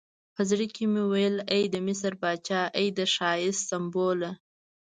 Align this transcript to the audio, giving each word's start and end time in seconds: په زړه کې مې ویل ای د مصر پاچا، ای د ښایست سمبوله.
په 0.35 0.41
زړه 0.49 0.65
کې 0.75 0.83
مې 0.93 1.03
ویل 1.11 1.35
ای 1.53 1.63
د 1.73 1.75
مصر 1.87 2.11
پاچا، 2.21 2.61
ای 2.79 2.87
د 2.97 2.99
ښایست 3.13 3.63
سمبوله. 3.71 4.29